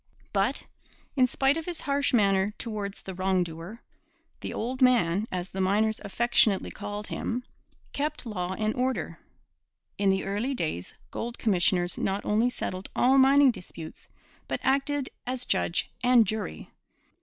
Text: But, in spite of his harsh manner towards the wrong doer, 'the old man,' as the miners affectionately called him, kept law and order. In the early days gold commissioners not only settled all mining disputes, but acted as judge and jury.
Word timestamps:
But, 0.33 0.65
in 1.15 1.27
spite 1.27 1.57
of 1.57 1.67
his 1.67 1.81
harsh 1.81 2.11
manner 2.11 2.55
towards 2.57 3.03
the 3.03 3.13
wrong 3.13 3.43
doer, 3.43 3.83
'the 4.39 4.51
old 4.51 4.81
man,' 4.81 5.27
as 5.31 5.49
the 5.49 5.61
miners 5.61 6.01
affectionately 6.03 6.71
called 6.71 7.05
him, 7.05 7.43
kept 7.93 8.25
law 8.25 8.55
and 8.57 8.73
order. 8.73 9.19
In 9.99 10.09
the 10.09 10.23
early 10.23 10.55
days 10.55 10.95
gold 11.11 11.37
commissioners 11.37 11.99
not 11.99 12.25
only 12.25 12.49
settled 12.49 12.89
all 12.95 13.19
mining 13.19 13.51
disputes, 13.51 14.07
but 14.47 14.59
acted 14.63 15.11
as 15.27 15.45
judge 15.45 15.91
and 16.03 16.25
jury. 16.25 16.71